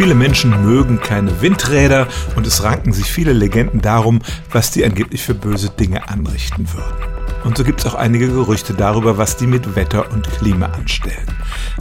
[0.00, 5.22] Viele Menschen mögen keine Windräder und es ranken sich viele Legenden darum, was die angeblich
[5.22, 7.19] für böse Dinge anrichten würden.
[7.44, 11.26] Und so gibt es auch einige Gerüchte darüber, was die mit Wetter und Klima anstellen.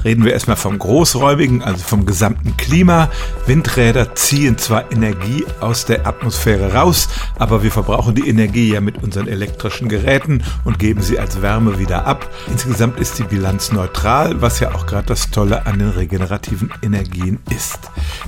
[0.04, 3.10] Reden wir erstmal vom Großräumigen, also vom gesamten Klima.
[3.46, 9.04] Windräder ziehen zwar Energie aus der Atmosphäre raus, aber wir verbrauchen die Energie ja mit
[9.04, 12.30] unseren elektrischen Geräten und geben sie als Wärme wieder ab.
[12.50, 17.40] Insgesamt ist die Bilanz neutral, was ja auch gerade das Tolle an den regenerativen Energien
[17.50, 17.80] ist.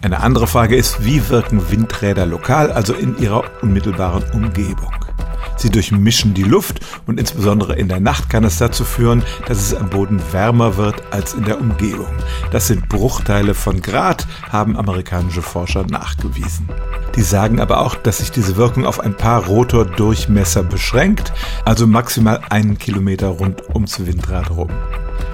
[0.01, 5.10] Eine andere Frage ist, wie wirken Windräder lokal, also in ihrer unmittelbaren Umgebung?
[5.57, 9.75] Sie durchmischen die Luft und insbesondere in der Nacht kann es dazu führen, dass es
[9.75, 12.07] am Boden wärmer wird als in der Umgebung.
[12.51, 16.69] Das sind Bruchteile von Grad, haben amerikanische Forscher nachgewiesen.
[17.15, 21.33] Die sagen aber auch, dass sich diese Wirkung auf ein paar Rotordurchmesser beschränkt,
[21.65, 24.69] also maximal einen Kilometer rund ums Windrad rum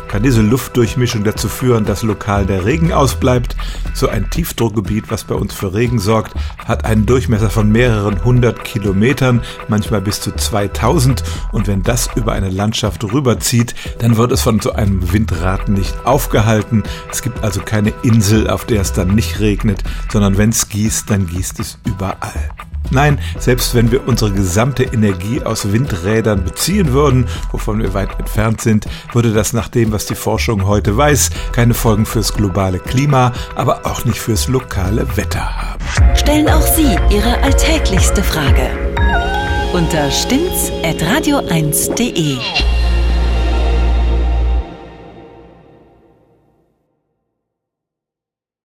[0.07, 3.55] kann diese Luftdurchmischung dazu führen, dass lokal der Regen ausbleibt.
[3.93, 6.33] So ein Tiefdruckgebiet, was bei uns für Regen sorgt,
[6.65, 11.23] hat einen Durchmesser von mehreren hundert Kilometern, manchmal bis zu 2000.
[11.51, 16.05] Und wenn das über eine Landschaft rüberzieht, dann wird es von so einem Windrad nicht
[16.05, 16.83] aufgehalten.
[17.11, 21.09] Es gibt also keine Insel, auf der es dann nicht regnet, sondern wenn es gießt,
[21.09, 22.66] dann gießt es überall.
[22.91, 28.61] Nein, selbst wenn wir unsere gesamte Energie aus Windrädern beziehen würden, wovon wir weit entfernt
[28.61, 33.33] sind, würde das nach dem, was die Forschung heute weiß, keine Folgen fürs globale Klima,
[33.55, 35.83] aber auch nicht fürs lokale Wetter haben.
[36.15, 38.69] Stellen auch Sie Ihre alltäglichste Frage
[39.73, 42.37] unter stimmtz.radio1.de.